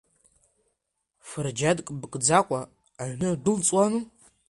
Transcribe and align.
Фырџьанк 1.27 1.85
мкӡакәа, 1.99 2.59
аҩны 3.01 3.27
удәылҵуану?! 3.33 4.01